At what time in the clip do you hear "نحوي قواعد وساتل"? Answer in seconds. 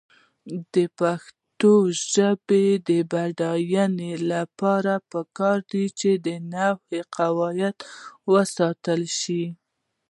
6.53-9.01